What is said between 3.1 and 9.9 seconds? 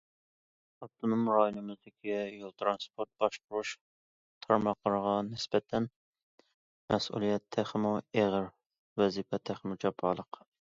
باشقۇرۇش تارماقلىرىغا نىسبەتەن، مەسئۇلىيەت تېخىمۇ ئېغىر، ۋەزىپە تېخىمۇ